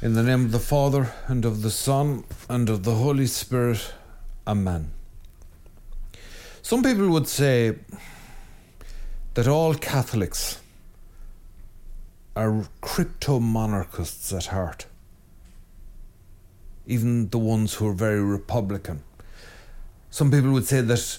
In 0.00 0.14
the 0.14 0.22
name 0.22 0.44
of 0.44 0.52
the 0.52 0.60
Father, 0.60 1.12
and 1.26 1.44
of 1.44 1.62
the 1.62 1.72
Son, 1.72 2.22
and 2.48 2.70
of 2.70 2.84
the 2.84 2.94
Holy 2.94 3.26
Spirit. 3.26 3.94
Amen. 4.46 4.92
Some 6.62 6.84
people 6.84 7.08
would 7.08 7.26
say 7.26 7.74
that 9.34 9.48
all 9.48 9.74
Catholics 9.74 10.60
are 12.36 12.68
crypto 12.80 13.40
monarchists 13.40 14.32
at 14.32 14.46
heart, 14.46 14.86
even 16.86 17.30
the 17.30 17.38
ones 17.40 17.74
who 17.74 17.88
are 17.88 17.92
very 17.92 18.22
Republican. 18.22 19.02
Some 20.10 20.30
people 20.30 20.52
would 20.52 20.68
say 20.68 20.80
that 20.80 21.18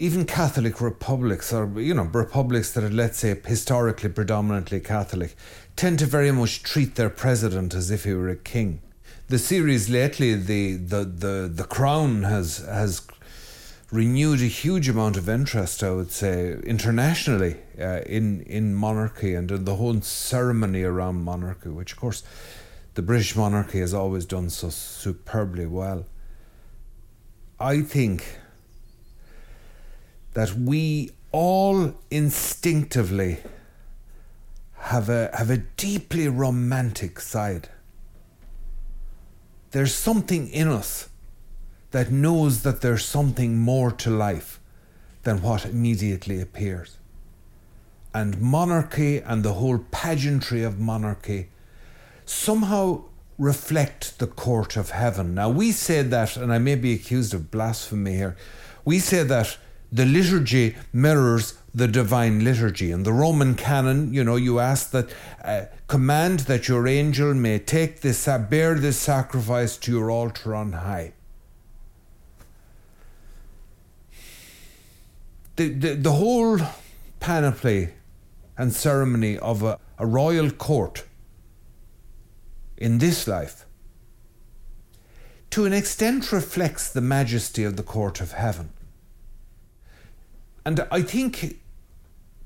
even 0.00 0.24
Catholic 0.24 0.80
republics, 0.80 1.52
or 1.52 1.78
you 1.78 1.92
know, 1.92 2.04
republics 2.04 2.72
that 2.72 2.82
are, 2.82 2.90
let's 2.90 3.18
say, 3.18 3.38
historically 3.46 4.08
predominantly 4.08 4.80
Catholic, 4.80 5.36
tend 5.76 5.98
to 5.98 6.06
very 6.06 6.32
much 6.32 6.62
treat 6.62 6.94
their 6.94 7.10
president 7.10 7.74
as 7.74 7.90
if 7.90 8.04
he 8.04 8.14
were 8.14 8.30
a 8.30 8.36
king. 8.36 8.80
The 9.28 9.38
series 9.38 9.90
lately, 9.90 10.34
the 10.34 10.76
the 10.76 11.04
the, 11.04 11.52
the 11.54 11.64
Crown 11.64 12.22
has 12.22 12.58
has 12.66 13.02
renewed 13.92 14.40
a 14.40 14.46
huge 14.46 14.88
amount 14.88 15.18
of 15.18 15.28
interest, 15.28 15.82
I 15.82 15.90
would 15.90 16.10
say, 16.10 16.54
internationally 16.64 17.56
uh, 17.78 18.00
in 18.06 18.40
in 18.42 18.74
monarchy 18.74 19.34
and 19.34 19.50
in 19.50 19.66
the 19.66 19.74
whole 19.74 20.00
ceremony 20.00 20.82
around 20.82 21.24
monarchy, 21.24 21.68
which 21.68 21.92
of 21.92 21.98
course 22.00 22.22
the 22.94 23.02
British 23.02 23.36
monarchy 23.36 23.80
has 23.80 23.92
always 23.92 24.24
done 24.24 24.48
so 24.48 24.70
superbly 24.70 25.66
well. 25.66 26.06
I 27.60 27.82
think 27.82 28.24
that 30.34 30.54
we 30.54 31.10
all 31.32 31.94
instinctively 32.10 33.38
have 34.74 35.08
a 35.08 35.30
have 35.34 35.50
a 35.50 35.58
deeply 35.58 36.28
romantic 36.28 37.20
side. 37.20 37.68
There's 39.70 39.94
something 39.94 40.48
in 40.48 40.68
us 40.68 41.08
that 41.90 42.10
knows 42.10 42.62
that 42.62 42.80
there's 42.80 43.04
something 43.04 43.58
more 43.58 43.90
to 43.92 44.10
life 44.10 44.60
than 45.22 45.42
what 45.42 45.64
immediately 45.64 46.40
appears. 46.40 46.96
And 48.12 48.40
monarchy 48.40 49.18
and 49.18 49.42
the 49.44 49.54
whole 49.54 49.78
pageantry 49.90 50.64
of 50.64 50.80
monarchy 50.80 51.50
somehow 52.24 53.04
reflect 53.38 54.18
the 54.18 54.26
court 54.26 54.76
of 54.76 54.90
heaven. 54.90 55.34
Now, 55.34 55.48
we 55.48 55.72
say 55.72 56.02
that, 56.02 56.36
and 56.36 56.52
I 56.52 56.58
may 56.58 56.74
be 56.74 56.92
accused 56.92 57.32
of 57.32 57.50
blasphemy 57.50 58.14
here, 58.14 58.36
we 58.84 58.98
say 58.98 59.22
that 59.22 59.56
the 59.92 60.06
liturgy 60.06 60.76
mirrors 60.92 61.58
the 61.74 61.88
divine 61.88 62.44
liturgy. 62.44 62.90
In 62.90 63.02
the 63.02 63.12
Roman 63.12 63.54
canon, 63.54 64.12
you 64.12 64.24
know, 64.24 64.36
you 64.36 64.58
ask 64.58 64.90
that, 64.90 65.10
uh, 65.44 65.64
command 65.86 66.40
that 66.40 66.68
your 66.68 66.86
angel 66.86 67.34
may 67.34 67.58
take 67.58 68.00
this, 68.00 68.26
bear 68.48 68.74
this 68.74 68.98
sacrifice 68.98 69.76
to 69.78 69.92
your 69.92 70.10
altar 70.10 70.54
on 70.54 70.72
high. 70.72 71.12
The, 75.56 75.68
the, 75.68 75.94
the 75.94 76.12
whole 76.12 76.58
panoply 77.18 77.90
and 78.56 78.72
ceremony 78.72 79.38
of 79.38 79.62
a, 79.62 79.78
a 79.98 80.06
royal 80.06 80.50
court 80.50 81.04
in 82.76 82.98
this 82.98 83.28
life 83.28 83.66
to 85.50 85.64
an 85.64 85.72
extent 85.72 86.30
reflects 86.32 86.88
the 86.90 87.00
majesty 87.00 87.64
of 87.64 87.76
the 87.76 87.82
court 87.82 88.20
of 88.20 88.32
heaven. 88.32 88.70
And 90.64 90.86
I 90.90 91.02
think 91.02 91.60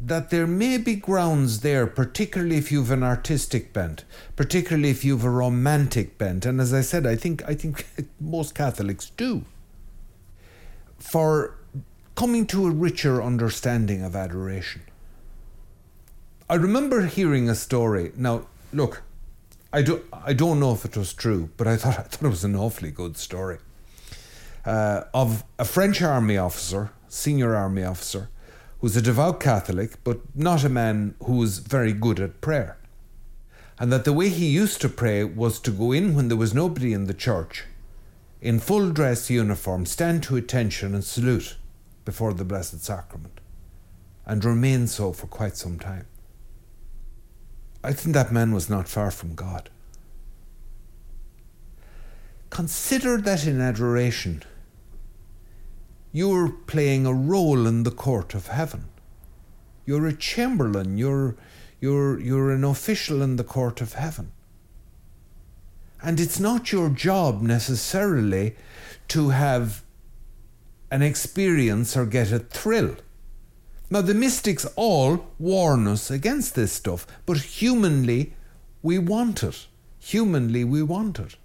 that 0.00 0.30
there 0.30 0.46
may 0.46 0.78
be 0.78 0.94
grounds 0.94 1.60
there, 1.60 1.86
particularly 1.86 2.56
if 2.56 2.70
you've 2.70 2.90
an 2.90 3.02
artistic 3.02 3.72
bent, 3.72 4.04
particularly 4.36 4.90
if 4.90 5.04
you've 5.04 5.24
a 5.24 5.30
romantic 5.30 6.18
bent. 6.18 6.46
And 6.46 6.60
as 6.60 6.72
I 6.72 6.82
said, 6.82 7.06
I 7.06 7.16
think 7.16 7.42
I 7.48 7.54
think 7.54 7.86
most 8.20 8.54
Catholics 8.54 9.10
do. 9.10 9.44
For 10.98 11.56
coming 12.14 12.46
to 12.46 12.66
a 12.66 12.70
richer 12.70 13.22
understanding 13.22 14.02
of 14.02 14.16
adoration. 14.16 14.82
I 16.50 16.54
remember 16.54 17.06
hearing 17.06 17.48
a 17.48 17.54
story. 17.54 18.12
Now, 18.16 18.46
look, 18.72 19.02
I 19.72 19.82
do 19.82 20.04
I 20.12 20.32
don't 20.32 20.60
know 20.60 20.72
if 20.72 20.84
it 20.84 20.96
was 20.96 21.12
true, 21.12 21.50
but 21.56 21.66
I 21.66 21.76
thought 21.76 21.98
I 21.98 22.02
thought 22.02 22.24
it 22.24 22.28
was 22.28 22.44
an 22.44 22.56
awfully 22.56 22.90
good 22.90 23.16
story. 23.16 23.58
Uh, 24.64 25.04
of 25.14 25.44
a 25.58 25.64
French 25.64 26.02
army 26.02 26.36
officer 26.36 26.90
senior 27.08 27.54
army 27.54 27.84
officer, 27.84 28.28
who's 28.80 28.96
a 28.96 29.02
devout 29.02 29.40
Catholic, 29.40 30.02
but 30.04 30.20
not 30.34 30.64
a 30.64 30.68
man 30.68 31.14
who 31.24 31.36
was 31.36 31.58
very 31.58 31.92
good 31.92 32.20
at 32.20 32.40
prayer. 32.40 32.76
And 33.78 33.92
that 33.92 34.04
the 34.04 34.12
way 34.12 34.28
he 34.28 34.46
used 34.46 34.80
to 34.80 34.88
pray 34.88 35.24
was 35.24 35.60
to 35.60 35.70
go 35.70 35.92
in 35.92 36.14
when 36.14 36.28
there 36.28 36.36
was 36.36 36.54
nobody 36.54 36.92
in 36.92 37.04
the 37.04 37.14
church, 37.14 37.64
in 38.40 38.60
full 38.60 38.90
dress 38.90 39.30
uniform, 39.30 39.86
stand 39.86 40.22
to 40.24 40.36
attention 40.36 40.94
and 40.94 41.04
salute 41.04 41.56
before 42.04 42.32
the 42.32 42.44
Blessed 42.44 42.82
Sacrament, 42.82 43.40
and 44.26 44.44
remain 44.44 44.86
so 44.86 45.12
for 45.12 45.26
quite 45.26 45.56
some 45.56 45.78
time. 45.78 46.06
I 47.82 47.92
think 47.92 48.14
that 48.14 48.32
man 48.32 48.52
was 48.52 48.68
not 48.68 48.88
far 48.88 49.10
from 49.10 49.34
God. 49.34 49.70
Consider 52.50 53.18
that 53.18 53.46
in 53.46 53.60
adoration 53.60 54.42
you're 56.12 56.50
playing 56.50 57.06
a 57.06 57.12
role 57.12 57.66
in 57.66 57.82
the 57.82 57.90
court 57.90 58.34
of 58.34 58.48
heaven. 58.48 58.86
You're 59.84 60.06
a 60.06 60.12
chamberlain, 60.12 60.98
you're, 60.98 61.36
you're, 61.80 62.18
you're 62.20 62.50
an 62.50 62.64
official 62.64 63.22
in 63.22 63.36
the 63.36 63.44
court 63.44 63.80
of 63.80 63.94
heaven. 63.94 64.32
And 66.02 66.20
it's 66.20 66.38
not 66.38 66.72
your 66.72 66.90
job 66.90 67.42
necessarily 67.42 68.56
to 69.08 69.30
have 69.30 69.82
an 70.90 71.02
experience 71.02 71.96
or 71.96 72.06
get 72.06 72.32
a 72.32 72.38
thrill. 72.38 72.96
Now, 73.90 74.02
the 74.02 74.14
mystics 74.14 74.66
all 74.76 75.26
warn 75.38 75.86
us 75.86 76.10
against 76.10 76.54
this 76.54 76.72
stuff, 76.72 77.06
but 77.24 77.38
humanly, 77.38 78.34
we 78.82 78.98
want 78.98 79.42
it. 79.42 79.66
Humanly, 79.98 80.64
we 80.64 80.82
want 80.82 81.18
it. 81.18 81.36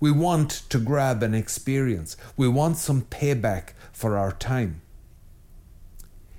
We 0.00 0.10
want 0.10 0.50
to 0.70 0.78
grab 0.78 1.22
an 1.22 1.34
experience. 1.34 2.16
We 2.36 2.48
want 2.48 2.78
some 2.78 3.02
payback 3.02 3.74
for 3.92 4.16
our 4.16 4.32
time. 4.32 4.80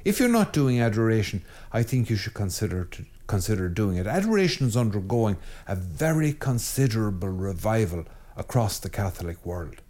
If 0.04 0.20
you're 0.20 0.30
not 0.30 0.52
doing 0.52 0.82
adoration, 0.82 1.46
I 1.72 1.84
think 1.84 2.10
you 2.10 2.16
should 2.16 2.34
consider 2.34 2.86
to 2.86 3.06
consider 3.28 3.70
doing 3.70 3.98
it. 3.98 4.08
Adoration 4.08 4.68
is 4.68 4.76
undergoing 4.76 5.38
a 5.68 5.76
very 5.76 6.34
considerable 6.34 7.30
revival 7.30 8.06
across 8.36 8.80
the 8.80 8.90
Catholic 8.90 9.46
world, 9.46 9.82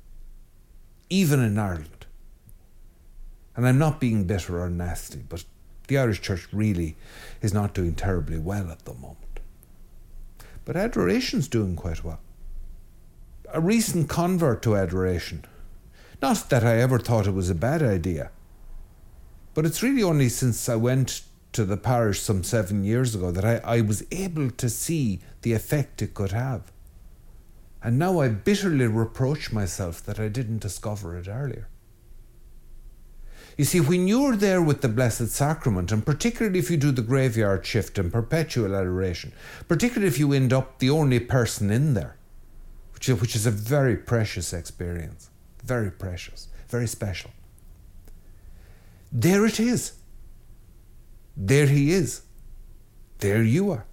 even 1.09 1.39
in 1.39 1.57
Ireland. 1.57 2.05
And 3.55 3.65
I'm 3.65 3.79
not 3.79 4.01
being 4.01 4.25
bitter 4.25 4.61
or 4.61 4.69
nasty, 4.69 5.23
but 5.27 5.45
the 5.87 5.97
Irish 5.97 6.21
Church 6.21 6.47
really 6.51 6.97
is 7.41 7.53
not 7.53 7.73
doing 7.73 7.95
terribly 7.95 8.37
well 8.37 8.69
at 8.69 8.83
the 8.83 8.93
moment. 8.93 9.39
But 10.65 10.75
adoration's 10.75 11.47
doing 11.47 11.75
quite 11.75 12.03
well. 12.03 12.19
A 13.53 13.59
recent 13.59 14.07
convert 14.07 14.61
to 14.63 14.75
adoration 14.75 15.45
not 16.21 16.49
that 16.49 16.63
I 16.63 16.77
ever 16.77 16.99
thought 16.99 17.25
it 17.25 17.33
was 17.33 17.49
a 17.49 17.55
bad 17.55 17.81
idea, 17.81 18.29
but 19.53 19.65
it's 19.65 19.81
really 19.81 20.03
only 20.03 20.29
since 20.29 20.69
I 20.69 20.75
went 20.75 21.23
to 21.53 21.65
the 21.65 21.77
parish 21.77 22.21
some 22.21 22.43
seven 22.43 22.83
years 22.83 23.15
ago 23.15 23.31
that 23.31 23.43
I, 23.43 23.57
I 23.77 23.81
was 23.81 24.05
able 24.11 24.51
to 24.51 24.69
see 24.69 25.19
the 25.41 25.53
effect 25.53 26.01
it 26.01 26.13
could 26.13 26.31
have. 26.31 26.71
And 27.83 27.97
now 27.97 28.19
I 28.19 28.27
bitterly 28.27 28.85
reproach 28.85 29.51
myself 29.51 30.03
that 30.05 30.19
I 30.19 30.27
didn't 30.27 30.59
discover 30.59 31.17
it 31.17 31.27
earlier. 31.27 31.67
You 33.57 33.65
see, 33.65 33.81
when 33.81 34.07
you're 34.07 34.35
there 34.35 34.61
with 34.61 34.81
the 34.81 34.87
Blessed 34.87 35.29
Sacrament, 35.29 35.91
and 35.91 36.05
particularly 36.05 36.59
if 36.59 36.69
you 36.71 36.77
do 36.77 36.91
the 36.91 37.01
graveyard 37.01 37.65
shift 37.65 37.97
and 37.97 38.13
perpetual 38.13 38.75
adoration, 38.75 39.33
particularly 39.67 40.07
if 40.07 40.19
you 40.19 40.31
end 40.31 40.53
up 40.53 40.77
the 40.77 40.91
only 40.91 41.19
person 41.19 41.69
in 41.71 41.95
there, 41.95 42.15
which 43.01 43.09
is, 43.09 43.21
which 43.21 43.35
is 43.35 43.47
a 43.47 43.51
very 43.51 43.97
precious 43.97 44.53
experience, 44.53 45.31
very 45.63 45.89
precious, 45.89 46.49
very 46.67 46.85
special. 46.85 47.31
There 49.11 49.43
it 49.43 49.59
is. 49.59 49.93
There 51.35 51.65
he 51.65 51.93
is. 51.93 52.21
There 53.17 53.41
you 53.41 53.71
are. 53.71 53.85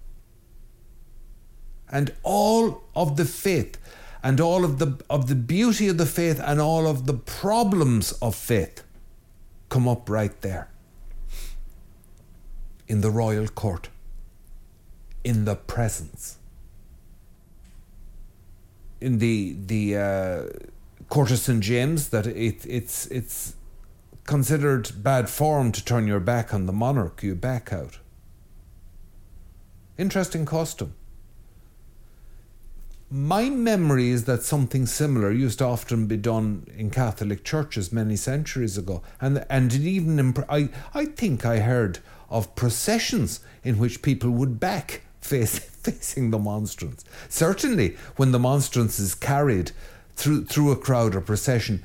And 1.91 2.13
all 2.21 2.83
of 2.95 3.17
the 3.17 3.25
faith 3.25 3.79
and 4.21 4.39
all 4.39 4.63
of 4.63 4.77
the 4.77 5.03
of 5.09 5.27
the 5.27 5.33
beauty 5.33 5.87
of 5.87 5.97
the 5.97 6.05
faith 6.05 6.39
and 6.43 6.61
all 6.61 6.85
of 6.85 7.07
the 7.07 7.15
problems 7.15 8.11
of 8.21 8.35
faith 8.35 8.83
come 9.69 9.87
up 9.87 10.07
right 10.07 10.39
there. 10.41 10.69
In 12.87 13.01
the 13.01 13.09
royal 13.09 13.47
court. 13.47 13.89
In 15.23 15.45
the 15.45 15.55
presence. 15.55 16.38
In 19.01 19.19
the 19.19 19.55
the 19.65 19.97
uh, 19.97 20.41
Court 21.07 21.31
of 21.31 21.39
St 21.39 21.61
James 21.61 22.09
that 22.09 22.27
it, 22.27 22.65
it's 22.65 23.07
it's 23.07 23.55
considered 24.25 25.03
bad 25.03 25.29
form 25.29 25.71
to 25.71 25.83
turn 25.83 26.07
your 26.07 26.19
back 26.19 26.53
on 26.53 26.65
the 26.65 26.73
monarch. 26.73 27.23
You 27.23 27.35
back 27.35 27.73
out. 27.73 27.99
Interesting 29.97 30.45
custom. 30.45 30.93
my 33.11 33.49
memory 33.49 34.09
is 34.09 34.25
that 34.25 34.43
something 34.43 34.85
similar 34.85 35.31
used 35.31 35.57
to 35.59 35.65
often 35.65 36.05
be 36.05 36.15
done 36.17 36.67
in 36.77 36.91
Catholic 36.91 37.43
churches 37.43 37.91
many 37.91 38.15
centuries 38.15 38.77
ago, 38.77 39.01
and 39.19 39.43
and 39.49 39.73
it 39.73 39.81
even 39.81 40.19
imp- 40.19 40.45
I 40.47 40.69
I 40.93 41.05
think 41.05 41.45
I 41.45 41.59
heard 41.59 41.99
of 42.29 42.55
processions 42.55 43.39
in 43.63 43.79
which 43.79 44.03
people 44.03 44.29
would 44.29 44.59
back 44.59 45.01
face, 45.21 45.59
facing 45.83 46.31
the 46.31 46.39
monstrance. 46.39 47.03
Certainly, 47.27 47.97
when 48.15 48.31
the 48.31 48.39
monstrance 48.39 48.99
is 48.99 49.15
carried 49.15 49.71
through 50.15 50.45
through 50.45 50.71
a 50.71 50.75
crowd 50.75 51.15
or 51.15 51.21
procession, 51.21 51.83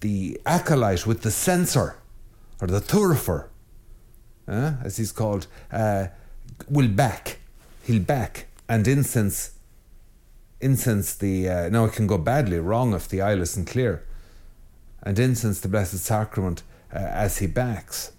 the 0.00 0.40
acolyte 0.44 1.06
with 1.06 1.22
the 1.22 1.30
censer 1.30 1.96
or 2.60 2.66
the 2.66 2.80
thurifer, 2.80 3.48
uh, 4.48 4.74
as 4.82 4.96
he's 4.96 5.12
called, 5.12 5.46
uh, 5.72 6.08
will 6.68 6.88
back. 6.88 7.38
He'll 7.84 8.02
back 8.02 8.46
and 8.70 8.86
incense 8.86 9.50
incense 10.60 11.14
the 11.14 11.48
uh, 11.48 11.68
now 11.70 11.84
it 11.86 11.92
can 11.92 12.06
go 12.06 12.16
badly 12.16 12.58
wrong 12.58 12.94
if 12.94 13.08
the 13.08 13.20
aisle 13.20 13.42
isn't 13.42 13.66
clear 13.66 14.06
and 15.02 15.18
incense 15.18 15.60
the 15.60 15.68
blessed 15.68 15.98
sacrament 15.98 16.62
uh, 16.94 16.98
as 16.98 17.38
he 17.38 17.46
backs 17.46 18.12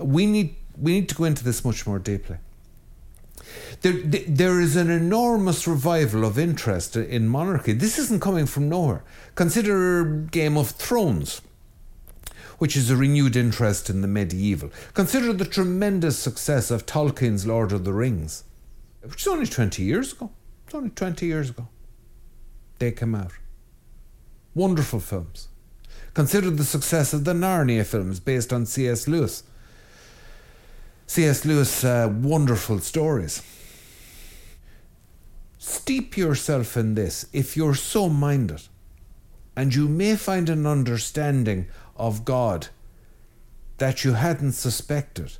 we 0.00 0.26
need 0.26 0.56
we 0.76 0.92
need 0.92 1.08
to 1.08 1.14
go 1.14 1.24
into 1.24 1.44
this 1.44 1.64
much 1.64 1.86
more 1.86 1.98
deeply 1.98 2.36
there, 3.82 3.92
there 3.92 4.60
is 4.60 4.76
an 4.76 4.90
enormous 4.90 5.66
revival 5.66 6.24
of 6.24 6.38
interest 6.38 6.96
in 6.96 7.28
monarchy. 7.28 7.72
This 7.72 7.98
isn't 7.98 8.20
coming 8.20 8.46
from 8.46 8.68
nowhere. 8.68 9.02
Consider 9.34 10.04
Game 10.04 10.56
of 10.56 10.70
Thrones, 10.70 11.42
which 12.58 12.76
is 12.76 12.90
a 12.90 12.96
renewed 12.96 13.36
interest 13.36 13.90
in 13.90 14.02
the 14.02 14.08
medieval. 14.08 14.70
Consider 14.94 15.32
the 15.32 15.44
tremendous 15.44 16.18
success 16.18 16.70
of 16.70 16.86
Tolkien's 16.86 17.46
Lord 17.46 17.72
of 17.72 17.84
the 17.84 17.92
Rings, 17.92 18.44
which 19.02 19.22
is 19.22 19.28
only 19.28 19.46
20 19.46 19.82
years 19.82 20.12
ago. 20.12 20.30
It's 20.64 20.74
only 20.74 20.90
20 20.90 21.26
years 21.26 21.50
ago. 21.50 21.68
They 22.78 22.92
came 22.92 23.14
out. 23.14 23.32
Wonderful 24.54 25.00
films. 25.00 25.48
Consider 26.14 26.50
the 26.50 26.64
success 26.64 27.12
of 27.12 27.24
the 27.24 27.32
Narnia 27.32 27.86
films 27.86 28.20
based 28.20 28.52
on 28.52 28.66
C.S. 28.66 29.08
Lewis. 29.08 29.44
C.S. 31.12 31.44
Lewis' 31.44 31.84
uh, 31.84 32.10
wonderful 32.10 32.78
stories. 32.78 33.42
Steep 35.58 36.16
yourself 36.16 36.74
in 36.74 36.94
this 36.94 37.26
if 37.34 37.54
you're 37.54 37.74
so 37.74 38.08
minded, 38.08 38.62
and 39.54 39.74
you 39.74 39.88
may 39.88 40.16
find 40.16 40.48
an 40.48 40.66
understanding 40.66 41.66
of 41.96 42.24
God 42.24 42.68
that 43.76 44.04
you 44.04 44.14
hadn't 44.14 44.52
suspected 44.52 45.32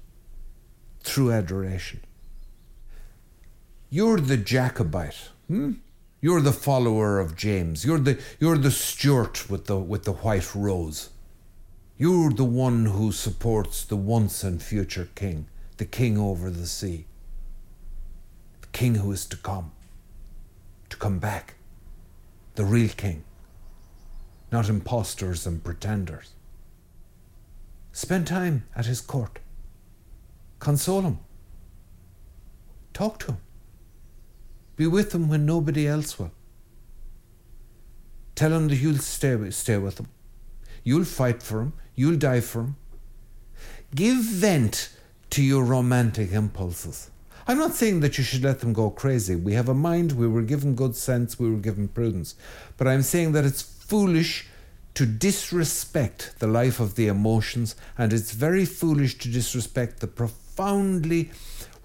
through 1.01 1.33
adoration. 1.33 2.03
You're 3.89 4.21
the 4.21 4.37
Jacobite. 4.37 5.31
Hmm? 5.49 5.73
You're 6.21 6.43
the 6.43 6.53
follower 6.53 7.19
of 7.19 7.35
James. 7.35 7.83
You're 7.87 7.99
the 7.99 8.21
you're 8.39 8.59
the 8.59 8.71
Stuart 8.71 9.49
with 9.49 9.69
the 9.69 9.79
with 9.79 10.05
the 10.05 10.13
white 10.13 10.55
rose. 10.55 11.09
You're 11.97 12.33
the 12.33 12.45
one 12.45 12.85
who 12.85 13.11
supports 13.11 13.87
the 13.87 13.97
once 13.97 14.45
and 14.45 14.63
future 14.63 15.09
king, 15.15 15.47
the 15.83 15.89
king 15.89 16.17
over 16.17 16.49
the 16.49 16.69
sea. 16.69 17.07
The 18.61 18.69
king 18.69 18.95
who 18.95 19.11
is 19.11 19.27
to 19.27 19.37
come. 19.37 19.73
To 20.91 20.97
come 20.97 21.19
back. 21.19 21.55
The 22.55 22.65
real 22.65 22.91
king. 22.91 23.25
Not 24.53 24.69
impostors 24.69 25.45
and 25.45 25.65
pretenders. 25.65 26.35
Spend 27.91 28.29
time 28.29 28.63
at 28.77 28.87
his 28.87 29.01
court. 29.01 29.41
Console 30.61 31.03
him. 31.03 31.19
Talk 32.95 33.19
to 33.19 33.33
him. 33.33 33.39
Be 34.77 34.87
with 34.87 35.13
him 35.13 35.29
when 35.29 35.45
nobody 35.45 35.89
else 35.89 36.17
will. 36.17 36.31
Tell 38.37 38.53
him 38.53 38.69
that 38.69 38.77
you'll 38.77 38.99
stay, 38.99 39.51
stay 39.51 39.79
with 39.79 39.99
him. 39.99 40.07
You'll 40.85 41.07
fight 41.07 41.43
for 41.43 41.61
him. 41.61 41.73
You'll 41.97 42.19
die 42.19 42.41
for 42.41 42.61
him. 42.61 42.77
Give 43.93 44.19
vent 44.19 44.91
to 45.33 45.43
your 45.43 45.65
romantic 45.65 46.31
impulses. 46.33 47.11
I'm 47.49 47.59
not 47.59 47.73
saying 47.73 48.01
that 48.01 48.19
you 48.19 48.25
should 48.25 48.45
let 48.45 48.61
them 48.61 48.75
go 48.75 48.91
crazy. 48.91 49.35
We 49.35 49.55
have 49.55 49.71
a 49.71 49.75
mind, 49.75 50.13
we 50.13 50.29
were 50.29 50.43
given 50.43 50.75
good 50.75 50.95
sense, 50.95 51.39
we 51.39 51.51
were 51.51 51.57
given 51.59 51.89
prudence. 51.89 52.35
But 52.77 52.87
I'm 52.87 53.01
saying 53.01 53.33
that 53.33 53.47
it's 53.47 53.63
foolish 53.63 54.47
to 54.93 55.07
disrespect 55.07 56.35
the 56.39 56.47
life 56.47 56.81
of 56.81 56.97
the 56.97 57.07
emotions, 57.07 57.77
and 57.97 58.13
it's 58.13 58.33
very 58.33 58.67
foolish 58.67 59.17
to 59.19 59.29
disrespect 59.31 60.01
the 60.01 60.07
profoundly 60.07 61.31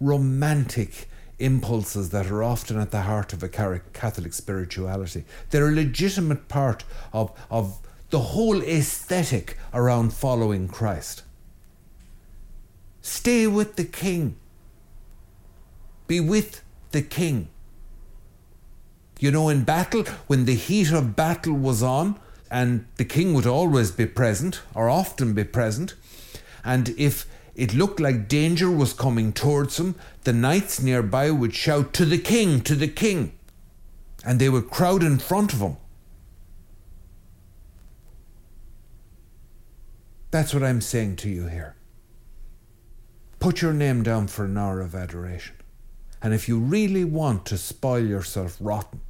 romantic 0.01 1.09
impulses 1.39 2.09
that 2.09 2.29
are 2.29 2.44
often 2.44 2.77
at 2.77 2.91
the 2.91 3.03
heart 3.03 3.31
of 3.31 3.44
a 3.44 3.47
Catholic 3.47 4.33
spirituality. 4.33 5.23
They're 5.51 5.69
a 5.69 5.71
legitimate 5.71 6.49
part 6.49 6.83
of, 7.13 7.31
of 7.49 7.79
the 8.09 8.19
whole 8.19 8.61
aesthetic 8.61 9.57
around 9.73 10.13
following 10.13 10.67
Christ. 10.67 11.23
Stay 13.07 13.48
with 13.48 13.77
the 13.77 13.86
King. 13.86 14.36
Be 16.07 16.19
with 16.19 16.62
the 16.92 17.01
King. 17.01 17.48
You 19.18 19.31
know, 19.31 19.48
in 19.48 19.63
battle, 19.63 20.04
when 20.27 20.44
the 20.44 20.56
heat 20.56 20.92
of 20.92 21.15
battle 21.15 21.54
was 21.54 21.81
on, 21.81 22.19
and 22.51 22.86
the 22.98 23.06
king 23.06 23.33
would 23.33 23.48
always 23.48 23.92
be 23.92 24.06
present, 24.06 24.62
or 24.75 24.89
often 24.89 25.33
be 25.33 25.45
present, 25.45 25.95
and 26.65 26.89
if 26.98 27.25
it 27.56 27.74
looked 27.74 28.01
like 28.01 28.27
danger 28.27 28.69
was 28.69 28.92
coming 28.92 29.31
towards 29.31 29.80
him. 29.80 29.95
The 30.25 30.33
knights 30.33 30.81
nearby 30.81 31.31
would 31.31 31.56
shout, 31.56 31.94
To 31.94 32.06
the 32.06 32.19
king, 32.19 32.59
to 32.62 32.75
the 32.75 32.89
king! 32.89 33.31
And 34.25 34.38
they 34.38 34.50
would 34.50 34.69
crowd 34.69 35.01
in 35.01 35.18
front 35.18 35.54
of 35.54 35.59
him. 35.59 35.77
That's 40.30 40.54
what 40.54 40.62
I'm 40.62 40.81
saying 40.81 41.15
to 41.18 41.30
you 41.30 41.48
here. 41.48 41.76
Put 43.39 43.62
your 43.62 43.74
name 43.74 44.04
down 44.04 44.28
for 44.28 44.45
an 44.45 44.57
hour 44.57 44.81
of 44.81 44.95
adoration. 44.95 45.56
And 46.22 46.34
if 46.34 46.50
you 46.50 46.57
really 46.57 47.04
want 47.04 47.45
to 47.45 47.57
spoil 47.57 48.04
yourself 48.06 48.57
rotten, 48.60 49.01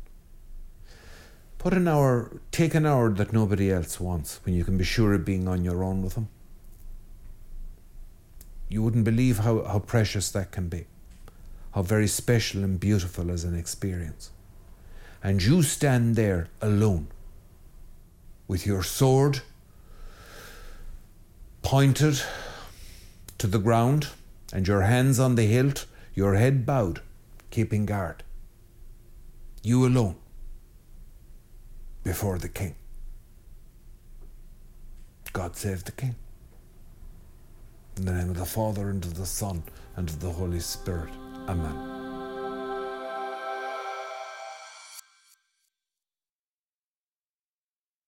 put 1.57 1.73
an 1.73 1.87
hour, 1.87 2.39
take 2.51 2.75
an 2.75 2.85
hour 2.85 3.09
that 3.11 3.31
nobody 3.31 3.71
else 3.71 3.99
wants 3.99 4.39
when 4.43 4.53
you 4.53 4.65
can 4.65 4.77
be 4.77 4.83
sure 4.83 5.13
of 5.13 5.25
being 5.25 5.47
on 5.47 5.63
your 5.63 5.83
own 5.83 6.01
with 6.01 6.15
them. 6.15 6.27
You 8.69 8.83
wouldn't 8.83 9.05
believe 9.05 9.39
how, 9.39 9.63
how 9.63 9.79
precious 9.79 10.29
that 10.31 10.51
can 10.51 10.67
be, 10.67 10.85
how 11.73 11.81
very 11.81 12.07
special 12.07 12.63
and 12.63 12.79
beautiful 12.79 13.31
as 13.31 13.45
an 13.45 13.57
experience. 13.57 14.31
And 15.23 15.41
you 15.41 15.63
stand 15.63 16.17
there 16.17 16.49
alone 16.61 17.07
with 18.47 18.65
your 18.65 18.83
sword 18.83 19.41
pointed 21.61 22.21
to 23.37 23.47
the 23.47 23.59
ground 23.59 24.09
and 24.53 24.67
your 24.67 24.81
hands 24.81 25.19
on 25.19 25.35
the 25.35 25.43
hilt, 25.43 25.85
your 26.13 26.35
head 26.35 26.65
bowed, 26.65 27.01
keeping 27.51 27.85
guard. 27.85 28.23
You 29.63 29.85
alone 29.85 30.15
before 32.03 32.37
the 32.37 32.49
king. 32.49 32.75
God 35.33 35.55
save 35.55 35.83
the 35.83 35.91
king. 35.91 36.15
In 37.97 38.05
the 38.05 38.13
name 38.13 38.29
of 38.29 38.37
the 38.37 38.45
Father, 38.45 38.89
and 38.89 39.03
of 39.03 39.15
the 39.15 39.25
Son, 39.25 39.63
and 39.95 40.09
of 40.09 40.19
the 40.19 40.31
Holy 40.31 40.59
Spirit. 40.59 41.09
Amen. 41.47 41.96